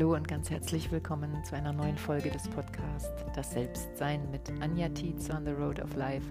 [0.00, 4.88] Hallo und ganz herzlich willkommen zu einer neuen Folge des Podcasts Das Selbstsein mit Anja
[4.88, 6.26] Tietz on the Road of Life.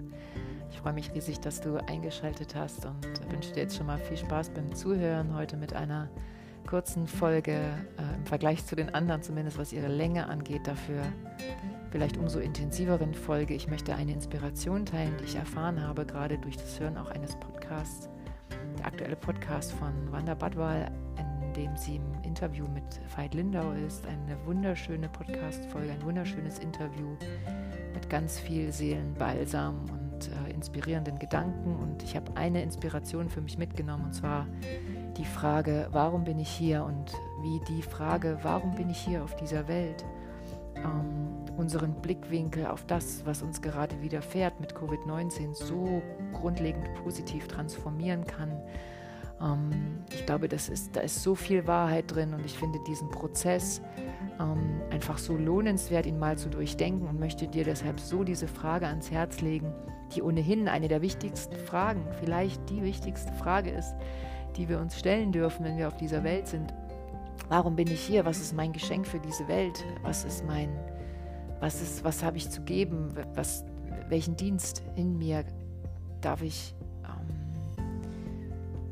[0.72, 4.16] Ich freue mich riesig, dass du eingeschaltet hast und wünsche dir jetzt schon mal viel
[4.16, 5.36] Spaß beim Zuhören.
[5.36, 6.08] Heute mit einer
[6.66, 11.04] kurzen Folge äh, im Vergleich zu den anderen, zumindest was ihre Länge angeht, dafür
[11.92, 13.54] vielleicht umso intensiveren Folge.
[13.54, 17.36] Ich möchte eine Inspiration teilen, die ich erfahren habe, gerade durch das Hören auch eines
[17.36, 18.08] Podcasts.
[18.78, 20.90] Der aktuelle Podcast von Wanda Badwal,
[21.50, 22.84] in dem sie im Interview mit
[23.16, 24.06] Veit Lindau ist.
[24.06, 27.16] Eine wunderschöne Podcast-Folge, ein wunderschönes Interview
[27.92, 31.74] mit ganz viel Seelenbalsam und äh, inspirierenden Gedanken.
[31.74, 34.46] Und ich habe eine Inspiration für mich mitgenommen, und zwar
[35.16, 36.84] die Frage, warum bin ich hier?
[36.84, 40.04] Und wie die Frage, warum bin ich hier auf dieser Welt?
[40.76, 46.00] Ähm, unseren Blickwinkel auf das, was uns gerade widerfährt mit Covid-19, so
[46.32, 48.52] grundlegend positiv transformieren kann.
[49.40, 49.70] Ähm,
[50.12, 53.80] ich glaube, das ist, da ist so viel Wahrheit drin und ich finde diesen Prozess
[54.38, 58.86] ähm, einfach so lohnenswert, ihn mal zu durchdenken und möchte dir deshalb so diese Frage
[58.86, 59.72] ans Herz legen,
[60.14, 63.94] die ohnehin eine der wichtigsten Fragen, vielleicht die wichtigste Frage ist,
[64.56, 66.74] die wir uns stellen dürfen, wenn wir auf dieser Welt sind.
[67.48, 68.24] Warum bin ich hier?
[68.24, 69.84] Was ist mein Geschenk für diese Welt?
[70.02, 70.70] Was ist mein,
[71.60, 73.14] was ist, was habe ich zu geben?
[73.34, 73.64] Was,
[74.08, 75.44] welchen Dienst in mir
[76.20, 76.74] darf ich,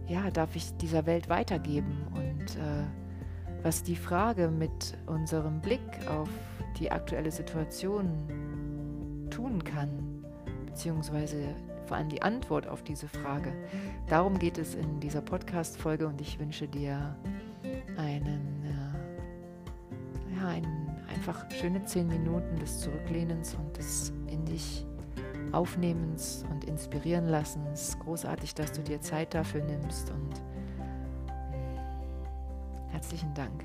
[0.09, 2.07] ja, darf ich dieser Welt weitergeben?
[2.15, 2.85] Und äh,
[3.63, 6.29] was die Frage mit unserem Blick auf
[6.79, 10.25] die aktuelle Situation tun kann,
[10.67, 11.55] beziehungsweise
[11.87, 13.53] vor allem die Antwort auf diese Frage.
[14.09, 17.17] Darum geht es in dieser Podcast-Folge und ich wünsche dir
[17.97, 24.85] einen, äh, ja, einen einfach schöne zehn Minuten des Zurücklehnens und des in dich
[25.53, 27.99] Aufnehmens und inspirieren lassens.
[28.01, 30.35] Großartig, dass du dir Zeit dafür nimmst und
[31.49, 33.65] hm, herzlichen Dank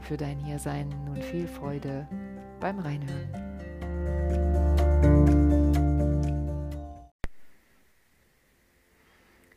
[0.00, 0.88] für dein Hiersein.
[1.06, 2.06] Nun viel Freude
[2.60, 3.54] beim Reinhören.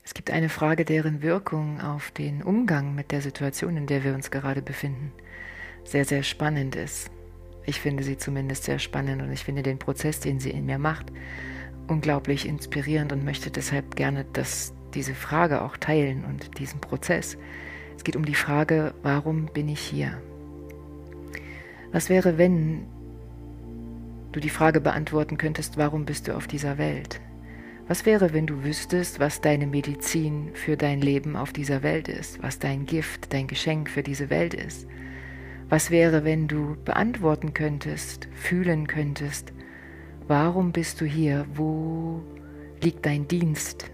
[0.04, 4.14] Es gibt eine Frage, deren Wirkung auf den Umgang mit der Situation, in der wir
[4.14, 5.12] uns gerade befinden,
[5.84, 7.12] sehr, sehr spannend ist.
[7.66, 10.80] Ich finde sie zumindest sehr spannend und ich finde den Prozess, den sie in mir
[10.80, 11.12] macht,
[11.88, 17.38] unglaublich inspirierend und möchte deshalb gerne dass diese Frage auch teilen und diesen Prozess.
[17.96, 20.22] Es geht um die Frage, warum bin ich hier?
[21.92, 22.86] Was wäre, wenn
[24.32, 27.22] du die Frage beantworten könntest, warum bist du auf dieser Welt?
[27.88, 32.44] Was wäre, wenn du wüsstest, was deine Medizin für dein Leben auf dieser Welt ist,
[32.44, 34.88] was dein Gift, dein Geschenk für diese Welt ist?
[35.70, 39.54] Was wäre, wenn du beantworten könntest, fühlen könntest,
[40.28, 42.22] warum bist du hier, wo
[42.82, 43.90] liegt dein Dienst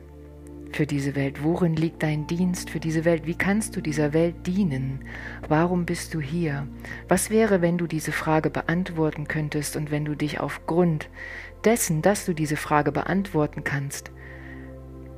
[0.72, 4.36] für diese Welt, worin liegt dein Dienst für diese Welt, wie kannst du dieser Welt
[4.48, 5.06] dienen,
[5.48, 6.68] warum bist du hier?
[7.08, 11.10] Was wäre, wenn du diese Frage beantworten könntest und wenn du dich aufgrund
[11.64, 14.12] dessen, dass du diese Frage beantworten kannst,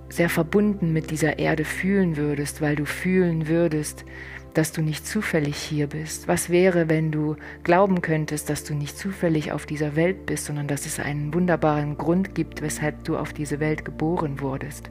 [0.10, 4.06] sehr verbunden mit dieser Erde fühlen würdest, weil du fühlen würdest,
[4.56, 6.28] dass du nicht zufällig hier bist?
[6.28, 10.68] Was wäre, wenn du glauben könntest, dass du nicht zufällig auf dieser Welt bist, sondern
[10.68, 14.90] dass es einen wunderbaren Grund gibt, weshalb du auf diese Welt geboren wurdest?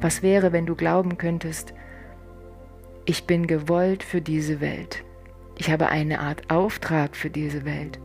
[0.00, 1.74] Was wäre, wenn du glauben könntest,
[3.04, 5.04] ich bin gewollt für diese Welt.
[5.58, 8.00] Ich habe eine Art Auftrag für diese Welt.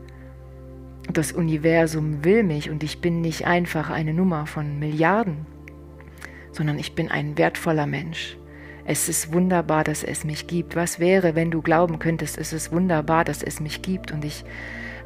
[1.12, 5.46] Das Universum will mich und ich bin nicht einfach eine Nummer von Milliarden,
[6.52, 8.36] sondern ich bin ein wertvoller Mensch.
[8.84, 10.74] Es ist wunderbar, dass es mich gibt.
[10.74, 14.44] Was wäre, wenn du glauben könntest, es ist wunderbar, dass es mich gibt und ich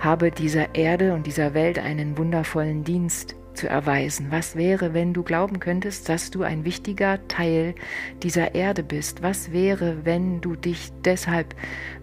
[0.00, 4.26] habe dieser Erde und dieser Welt einen wundervollen Dienst zu erweisen.
[4.30, 7.74] Was wäre, wenn du glauben könntest, dass du ein wichtiger Teil
[8.22, 9.22] dieser Erde bist?
[9.22, 11.54] Was wäre, wenn du dich deshalb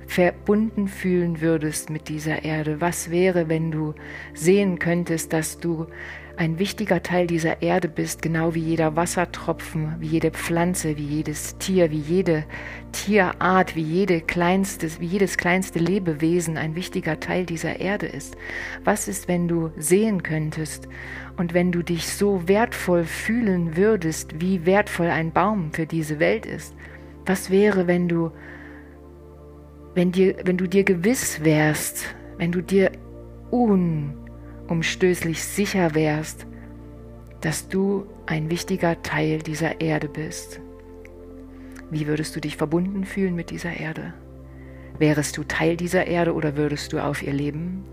[0.08, 2.82] verbunden fühlen würdest mit dieser Erde?
[2.82, 3.94] Was wäre, wenn du
[4.34, 5.88] sehen könntest, dass du
[6.36, 11.58] ein wichtiger Teil dieser Erde bist, genau wie jeder Wassertropfen, wie jede Pflanze, wie jedes
[11.60, 12.46] Tier, wie jede
[12.92, 18.36] Tierart, wie, jede kleinste, wie jedes kleinste Lebewesen ein wichtiger Teil dieser Erde ist.
[18.84, 20.88] Was ist, wenn du sehen könntest
[21.38, 26.46] und wenn du dich so wertvoll fühlen würdest, wie wertvoll ein Baum für diese Welt
[26.48, 26.76] ist?
[27.26, 28.32] Was wäre, wenn du,
[29.94, 32.92] wenn dir, wenn du dir gewiss wärst, wenn du dir
[33.52, 34.23] un
[34.68, 36.46] umstößlich sicher wärst,
[37.42, 40.62] dass du ein wichtiger Teil dieser Erde bist.
[41.90, 44.14] Wie würdest du dich verbunden fühlen mit dieser Erde?
[44.98, 47.84] Wärest du Teil dieser Erde oder würdest du auf ihr leben?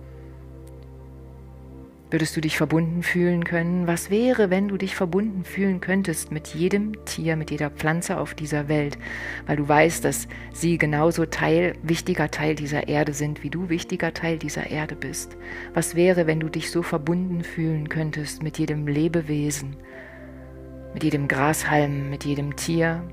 [2.10, 3.86] Würdest du dich verbunden fühlen können?
[3.86, 8.34] Was wäre, wenn du dich verbunden fühlen könntest mit jedem Tier, mit jeder Pflanze auf
[8.34, 8.98] dieser Welt,
[9.46, 14.12] weil du weißt, dass sie genauso Teil, wichtiger Teil dieser Erde sind, wie du wichtiger
[14.12, 15.36] Teil dieser Erde bist?
[15.72, 19.76] Was wäre, wenn du dich so verbunden fühlen könntest mit jedem Lebewesen,
[20.92, 23.04] mit jedem Grashalm, mit jedem Tier,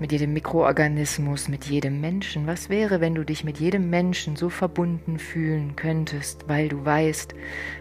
[0.00, 2.46] mit jedem Mikroorganismus, mit jedem Menschen.
[2.46, 7.34] Was wäre, wenn du dich mit jedem Menschen so verbunden fühlen könntest, weil du weißt,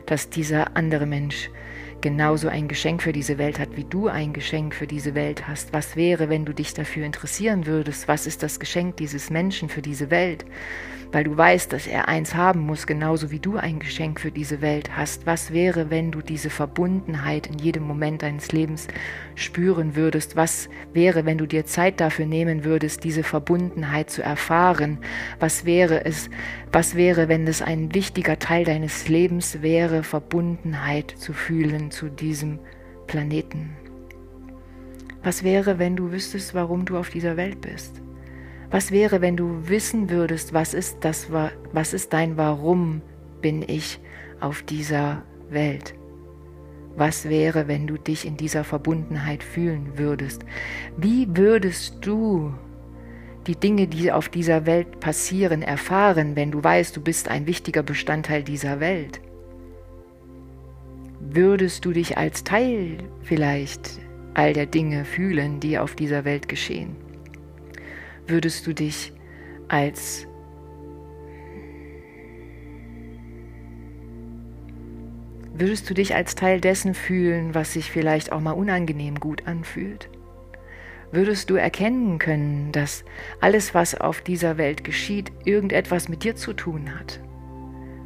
[0.06, 1.50] dass dieser andere Mensch
[2.02, 5.74] genauso ein Geschenk für diese Welt hat, wie du ein Geschenk für diese Welt hast.
[5.74, 8.08] Was wäre, wenn du dich dafür interessieren würdest?
[8.08, 10.46] Was ist das Geschenk dieses Menschen für diese Welt?
[11.12, 14.62] weil du weißt, dass er eins haben muss, genauso wie du ein Geschenk für diese
[14.62, 15.26] Welt hast.
[15.26, 18.88] Was wäre, wenn du diese Verbundenheit in jedem Moment deines Lebens
[19.36, 20.36] spüren würdest?
[20.36, 25.00] Was wäre, wenn du dir Zeit dafür nehmen würdest, diese Verbundenheit zu erfahren?
[25.40, 26.30] Was wäre es,
[26.72, 32.60] was wäre, wenn es ein wichtiger Teil deines Lebens wäre, Verbundenheit zu fühlen zu diesem
[33.08, 33.76] Planeten?
[35.24, 38.02] Was wäre, wenn du wüsstest, warum du auf dieser Welt bist?
[38.70, 43.02] Was wäre, wenn du wissen würdest, was ist das, was ist dein Warum
[43.42, 44.00] bin ich
[44.40, 45.96] auf dieser Welt?
[46.96, 50.44] Was wäre, wenn du dich in dieser Verbundenheit fühlen würdest?
[50.98, 52.54] Wie würdest du
[53.46, 57.84] die Dinge, die auf dieser Welt passieren, erfahren, wenn du weißt, du bist ein wichtiger
[57.84, 59.22] Bestandteil dieser Welt?
[61.30, 64.00] Würdest du dich als Teil vielleicht
[64.34, 66.96] all der Dinge fühlen, die auf dieser Welt geschehen?
[68.28, 69.14] würdest du dich
[69.68, 70.28] als
[75.54, 80.10] würdest du dich als Teil dessen fühlen, was sich vielleicht auch mal unangenehm gut anfühlt?
[81.12, 83.06] Würdest du erkennen können, dass
[83.40, 87.22] alles, was auf dieser Welt geschieht, irgendetwas mit dir zu tun hat?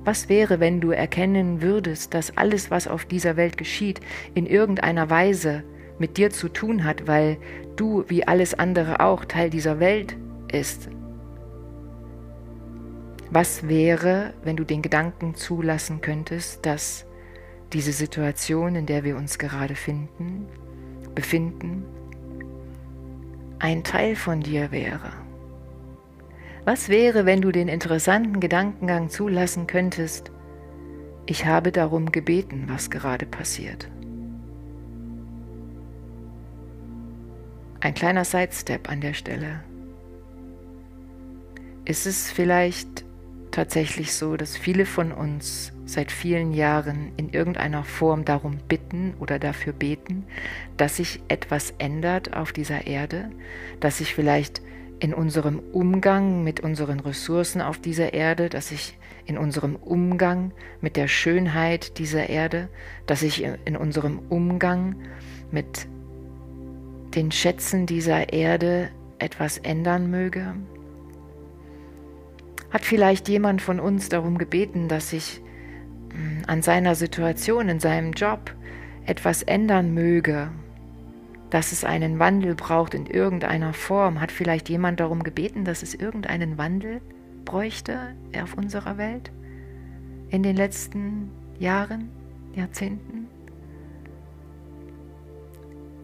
[0.04, 4.00] Was wäre, wenn du erkennen würdest, dass alles, was auf dieser Welt geschieht,
[4.34, 5.64] in irgendeiner Weise
[6.00, 7.38] mit dir zu tun hat, weil
[7.76, 10.18] du wie alles andere auch Teil dieser Welt
[10.52, 10.90] ist.
[13.30, 17.06] Was wäre, wenn du den Gedanken zulassen könntest, dass
[17.72, 20.48] diese Situation, in der wir uns gerade finden,
[21.16, 21.86] befinden,
[23.60, 25.21] ein Teil von dir wäre?
[26.64, 30.32] Was wäre, wenn du den interessanten Gedankengang zulassen könntest,
[31.26, 33.90] ich habe darum gebeten, was gerade passiert?
[37.80, 39.64] Ein kleiner Sidestep an der Stelle.
[41.84, 43.06] Ist es vielleicht
[43.50, 49.40] tatsächlich so, dass viele von uns seit vielen Jahren in irgendeiner Form darum bitten oder
[49.40, 50.26] dafür beten,
[50.78, 53.32] dass sich etwas ändert auf dieser Erde,
[53.80, 54.62] dass sich vielleicht
[55.02, 60.96] in unserem Umgang mit unseren Ressourcen auf dieser Erde, dass sich in unserem Umgang mit
[60.96, 62.70] der Schönheit dieser Erde,
[63.08, 64.96] dass sich in unserem Umgang
[65.50, 65.88] mit
[67.16, 70.54] den Schätzen dieser Erde etwas ändern möge?
[72.70, 75.42] Hat vielleicht jemand von uns darum gebeten, dass sich
[76.14, 78.56] hm, an seiner Situation, in seinem Job
[79.08, 80.52] etwas ändern möge,
[81.52, 84.20] dass es einen Wandel braucht in irgendeiner Form?
[84.20, 87.02] Hat vielleicht jemand darum gebeten, dass es irgendeinen Wandel
[87.46, 89.32] bräuchte auf unserer Welt
[90.30, 92.10] in den letzten Jahren,
[92.56, 93.28] Jahrzehnten?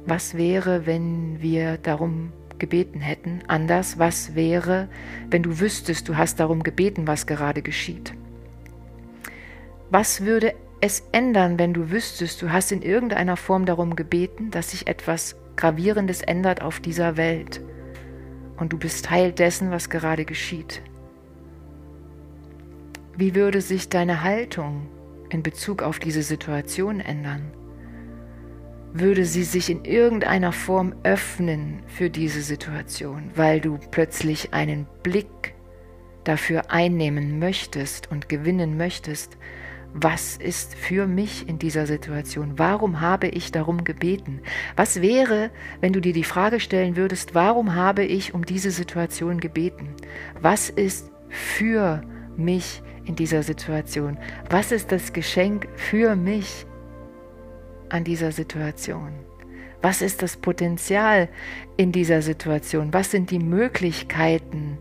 [0.05, 3.41] Was wäre, wenn wir darum gebeten hätten?
[3.47, 4.89] Anders, was wäre,
[5.29, 8.13] wenn du wüsstest, du hast darum gebeten, was gerade geschieht?
[9.89, 14.71] Was würde es ändern, wenn du wüsstest, du hast in irgendeiner Form darum gebeten, dass
[14.71, 17.61] sich etwas Gravierendes ändert auf dieser Welt
[18.57, 20.81] und du bist Teil dessen, was gerade geschieht?
[23.15, 24.87] Wie würde sich deine Haltung
[25.29, 27.51] in Bezug auf diese Situation ändern?
[28.99, 35.53] würde sie sich in irgendeiner Form öffnen für diese Situation, weil du plötzlich einen Blick
[36.23, 39.37] dafür einnehmen möchtest und gewinnen möchtest,
[39.93, 42.53] was ist für mich in dieser Situation?
[42.57, 44.41] Warum habe ich darum gebeten?
[44.75, 45.49] Was wäre,
[45.81, 49.95] wenn du dir die Frage stellen würdest, warum habe ich um diese Situation gebeten?
[50.39, 52.01] Was ist für
[52.35, 54.17] mich in dieser Situation?
[54.49, 56.65] Was ist das Geschenk für mich
[57.89, 59.13] an dieser Situation?
[59.81, 61.29] Was ist das Potenzial
[61.77, 62.93] in dieser Situation?
[62.93, 64.77] Was sind die Möglichkeiten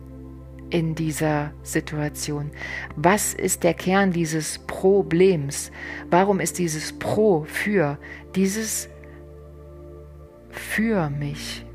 [0.70, 2.50] in dieser Situation?
[2.96, 5.70] Was ist der Kern dieses Problems?
[6.10, 7.98] Warum ist dieses Pro für
[8.34, 8.88] dieses
[10.50, 11.66] für mich?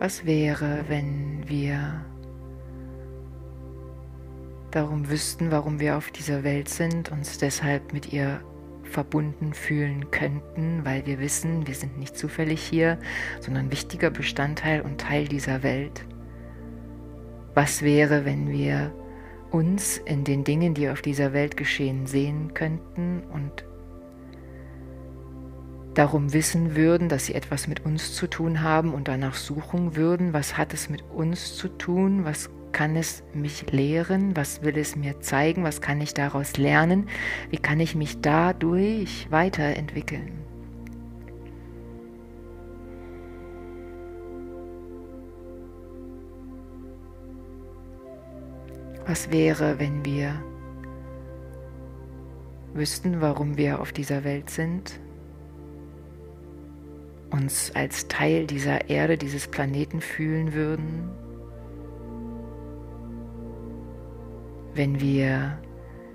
[0.00, 2.04] Was wäre, wenn wir
[4.70, 8.40] darum wüssten, warum wir auf dieser Welt sind, uns deshalb mit ihr
[8.82, 12.98] verbunden fühlen könnten, weil wir wissen, wir sind nicht zufällig hier,
[13.40, 16.04] sondern wichtiger Bestandteil und Teil dieser Welt.
[17.54, 18.94] Was wäre, wenn wir
[19.50, 23.64] uns in den Dingen, die auf dieser Welt geschehen, sehen könnten und
[25.94, 30.32] darum wissen würden, dass sie etwas mit uns zu tun haben und danach suchen würden,
[30.32, 34.96] was hat es mit uns zu tun, was kann es mich lehren, was will es
[34.96, 37.08] mir zeigen, was kann ich daraus lernen,
[37.50, 40.32] wie kann ich mich dadurch weiterentwickeln.
[49.06, 50.42] Was wäre, wenn wir
[52.74, 55.00] wüssten, warum wir auf dieser Welt sind,
[57.30, 61.10] uns als Teil dieser Erde, dieses Planeten fühlen würden,
[64.78, 65.58] wenn wir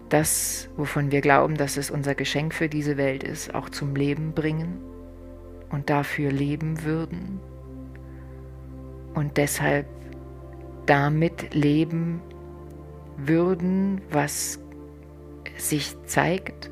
[0.10, 4.32] das, wovon wir glauben, dass es unser Geschenk für diese Welt ist, auch zum Leben
[4.34, 4.80] bringen
[5.70, 7.40] und dafür leben würden.
[9.14, 9.86] Und deshalb
[10.86, 12.22] damit leben
[13.18, 14.60] würden, was
[15.58, 16.72] sich zeigt.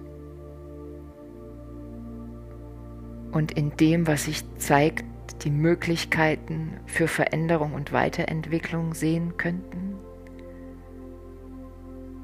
[3.31, 5.05] Und in dem, was sich zeigt,
[5.43, 9.90] die Möglichkeiten für Veränderung und Weiterentwicklung sehen könnten,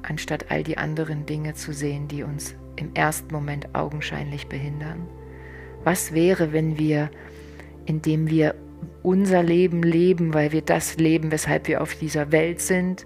[0.08, 5.08] anstatt all die anderen Dinge zu sehen, die uns im ersten Moment augenscheinlich behindern?
[5.84, 7.10] Was wäre, wenn wir,
[7.86, 8.56] indem wir
[9.04, 13.06] unser Leben leben, weil wir das leben, weshalb wir auf dieser Welt sind,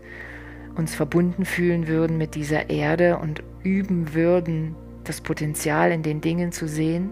[0.75, 6.51] uns verbunden fühlen würden mit dieser Erde und üben würden, das Potenzial in den Dingen
[6.51, 7.11] zu sehen,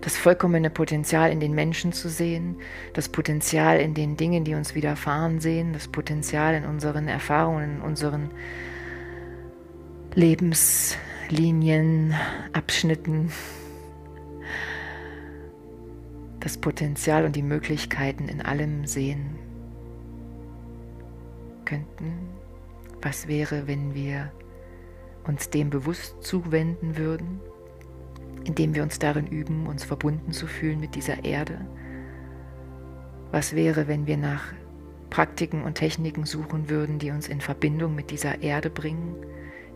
[0.00, 2.56] das vollkommene Potenzial in den Menschen zu sehen,
[2.94, 7.82] das Potenzial in den Dingen, die uns widerfahren sehen, das Potenzial in unseren Erfahrungen, in
[7.82, 8.30] unseren
[10.14, 12.14] Lebenslinien,
[12.52, 13.30] Abschnitten,
[16.40, 19.38] das Potenzial und die Möglichkeiten in allem sehen
[21.66, 22.14] könnten?
[23.02, 24.32] Was wäre, wenn wir
[25.26, 27.40] uns dem bewusst zuwenden würden,
[28.44, 31.58] indem wir uns darin üben, uns verbunden zu fühlen mit dieser Erde?
[33.30, 34.44] Was wäre, wenn wir nach
[35.10, 39.14] Praktiken und Techniken suchen würden, die uns in Verbindung mit dieser Erde bringen,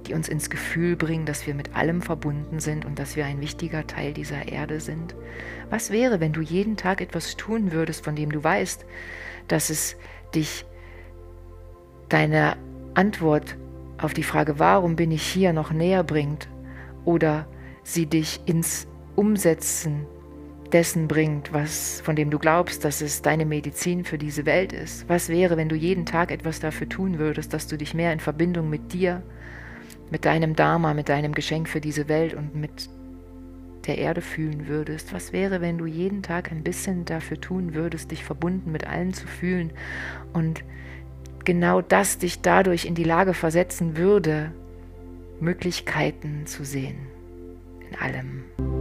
[0.07, 3.41] die uns ins Gefühl bringen, dass wir mit allem verbunden sind und dass wir ein
[3.41, 5.15] wichtiger Teil dieser Erde sind?
[5.71, 8.85] Was wäre, wenn du jeden Tag etwas tun würdest, von dem du weißt,
[9.49, 9.97] dass es
[10.35, 10.65] dich
[12.09, 12.57] deine
[12.95, 13.57] Antwort
[13.99, 16.49] auf die Frage, warum bin ich hier, noch näher bringt
[17.05, 17.47] oder
[17.85, 20.07] sie dich ins Umsetzen
[20.73, 25.09] dessen bringt, was von dem du glaubst, dass es deine Medizin für diese Welt ist.
[25.09, 28.19] Was wäre, wenn du jeden Tag etwas dafür tun würdest, dass du dich mehr in
[28.19, 29.23] Verbindung mit dir,
[30.11, 32.89] mit deinem Dharma, mit deinem Geschenk für diese Welt und mit
[33.87, 35.13] der Erde fühlen würdest?
[35.13, 39.13] Was wäre, wenn du jeden Tag ein bisschen dafür tun würdest, dich verbunden mit allen
[39.13, 39.71] zu fühlen
[40.33, 40.65] und
[41.45, 44.51] genau das dich dadurch in die Lage versetzen würde,
[45.39, 47.14] Möglichkeiten zu sehen
[47.91, 48.74] in allem.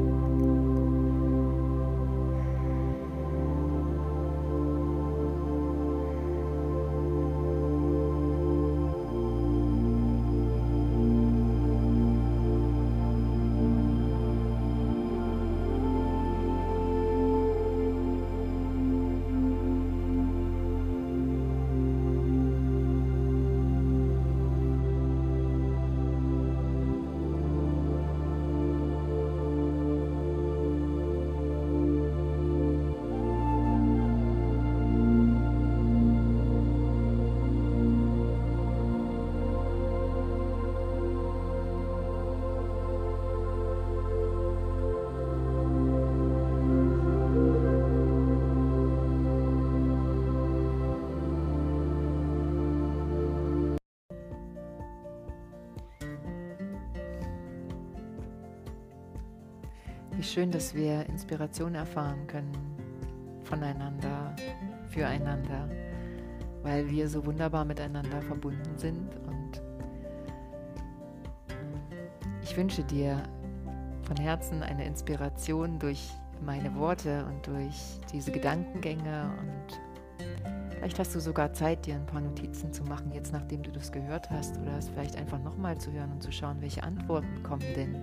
[60.23, 62.53] Wie schön, dass wir Inspiration erfahren können
[63.43, 64.33] voneinander,
[64.87, 65.69] füreinander,
[66.61, 69.13] weil wir so wunderbar miteinander verbunden sind.
[69.27, 69.61] Und
[72.41, 73.21] ich wünsche dir
[74.03, 76.09] von Herzen eine Inspiration durch
[76.45, 79.79] meine Worte und durch diese Gedankengänge und
[80.71, 83.91] Vielleicht hast du sogar Zeit, dir ein paar Notizen zu machen, jetzt nachdem du das
[83.91, 87.63] gehört hast, oder es vielleicht einfach nochmal zu hören und zu schauen, welche Antworten kommen
[87.75, 87.95] denn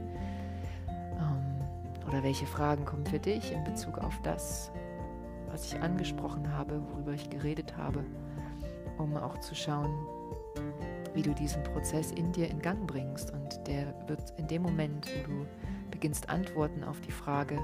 [2.11, 4.73] oder welche Fragen kommen für dich in Bezug auf das,
[5.49, 8.05] was ich angesprochen habe, worüber ich geredet habe,
[8.99, 9.95] um auch zu schauen,
[11.14, 13.33] wie du diesen Prozess in dir in Gang bringst.
[13.33, 15.47] Und der wird in dem Moment, wo du
[15.93, 17.57] beginnst, Antworten auf die Frage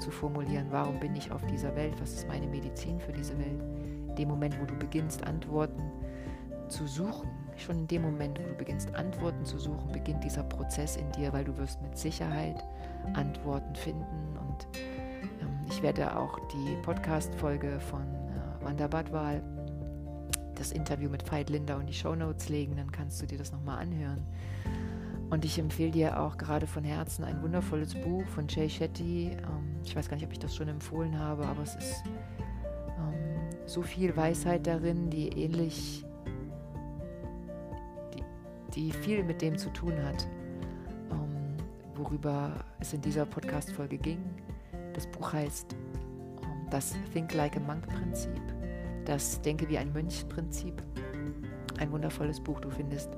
[0.00, 3.62] zu formulieren, warum bin ich auf dieser Welt, was ist meine Medizin für diese Welt,
[4.08, 5.80] in dem Moment, wo du beginnst, Antworten
[6.66, 10.96] zu suchen, schon in dem Moment, wo du beginnst, Antworten zu suchen, beginnt dieser Prozess
[10.96, 12.62] in dir, weil du wirst mit Sicherheit
[13.14, 14.36] Antworten finden.
[14.38, 14.66] Und
[15.40, 19.42] ähm, ich werde auch die Podcast-Folge von äh, Wanda Badwal
[20.54, 23.78] das Interview mit Veit Linder und die Shownotes legen, dann kannst du dir das nochmal
[23.78, 24.22] anhören.
[25.30, 29.30] Und ich empfehle dir auch gerade von Herzen ein wundervolles Buch von Jay Shetty.
[29.30, 32.04] Ähm, ich weiß gar nicht, ob ich das schon empfohlen habe, aber es ist
[32.98, 36.04] ähm, so viel Weisheit darin, die ähnlich,
[38.74, 40.26] die, viel mit dem zu tun hat,
[41.10, 41.56] ähm,
[41.94, 44.20] worüber es in dieser Podcast-Folge ging.
[44.94, 45.76] Das Buch heißt
[46.70, 48.40] Das Think Like a Monk Prinzip
[49.04, 50.82] das Denke wie ein Mönch-Prinzip.
[51.78, 53.10] Ein wundervolles Buch, du findest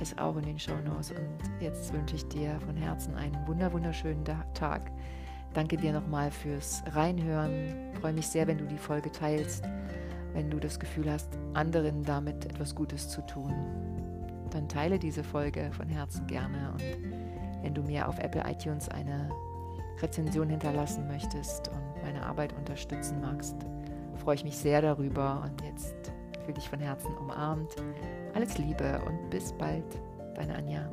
[0.00, 1.10] es auch in den Shownotes.
[1.10, 4.24] Und jetzt wünsche ich dir von Herzen einen wunder wunderschönen
[4.54, 4.90] Tag.
[5.54, 7.74] Danke dir nochmal fürs Reinhören.
[8.00, 9.64] Freue mich sehr, wenn du die Folge teilst,
[10.34, 13.97] wenn du das Gefühl hast, anderen damit etwas Gutes zu tun.
[14.50, 16.72] Dann teile diese Folge von Herzen gerne.
[16.72, 16.82] Und
[17.62, 19.30] wenn du mir auf Apple iTunes eine
[20.00, 23.56] Rezension hinterlassen möchtest und meine Arbeit unterstützen magst,
[24.16, 25.94] freue ich mich sehr darüber und jetzt
[26.44, 27.76] fühle dich von Herzen umarmt.
[28.34, 29.84] Alles Liebe und bis bald,
[30.34, 30.88] deine Anja.